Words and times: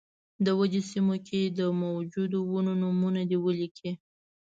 د 0.45 0.47
ودې 0.59 0.81
سیمو 0.91 1.15
کې 1.27 1.39
د 1.59 1.59
موجودو 1.83 2.39
ونو 2.51 2.73
نومونه 2.81 3.21
دې 3.29 3.37
ولیکي. 3.45 3.91